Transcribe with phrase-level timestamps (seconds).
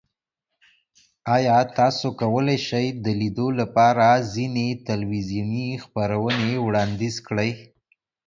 [1.35, 7.51] ایا تاسو کولی شئ د لیدو لپاره ځینې تلویزیوني خپرونې وړاندیز کړئ؟